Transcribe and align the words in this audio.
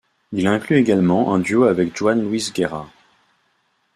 Il 0.31 0.47
inclut 0.47 0.77
également 0.77 1.31
un 1.31 1.37
duo 1.37 1.65
avec 1.65 1.95
Juan 1.95 2.27
Luis 2.27 2.49
Guerra. 2.51 2.89